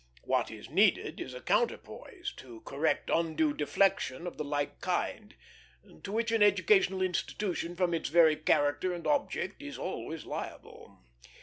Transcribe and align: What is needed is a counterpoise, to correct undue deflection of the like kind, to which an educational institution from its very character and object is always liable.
What 0.23 0.49
is 0.49 0.67
needed 0.67 1.19
is 1.19 1.35
a 1.35 1.41
counterpoise, 1.41 2.33
to 2.37 2.61
correct 2.61 3.11
undue 3.13 3.53
deflection 3.53 4.25
of 4.25 4.35
the 4.37 4.43
like 4.43 4.81
kind, 4.81 5.35
to 6.01 6.11
which 6.11 6.31
an 6.31 6.41
educational 6.41 7.03
institution 7.03 7.75
from 7.75 7.93
its 7.93 8.09
very 8.09 8.35
character 8.35 8.93
and 8.93 9.05
object 9.05 9.61
is 9.61 9.77
always 9.77 10.25
liable. 10.25 10.97